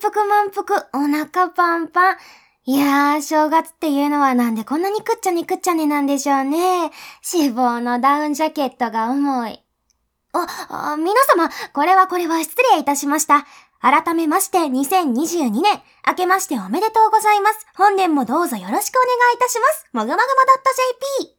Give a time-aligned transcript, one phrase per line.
[0.00, 2.16] 腹満腹、お腹パンパン。
[2.64, 6.90] いやー、正月っていうのはなんでこんなにくっちゃにくっちゃねなんでしょうね。
[7.32, 9.62] 脂肪のダウンジャケットが重い。
[10.32, 13.46] あ、あ皆様、これはこれは失礼いたしました。
[13.80, 17.66] 改めまして2022年、明けましておめでとうございます。
[17.76, 19.86] 本年もどうぞよろしくお願いいたします。
[19.92, 20.24] もぐもぐも
[21.24, 21.37] .jp